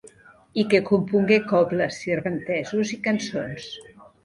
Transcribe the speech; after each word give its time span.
I 0.61 0.63
que 0.71 0.79
compongué 0.87 1.37
cobles, 1.51 2.01
sirventesos 2.07 2.97
i 2.99 3.01
cançons. 3.07 3.71